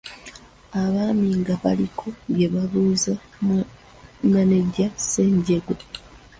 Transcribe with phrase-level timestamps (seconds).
[0.81, 3.13] Abaami nga baliko bye babuuza
[4.23, 5.73] Mmaneja Ssejjengo.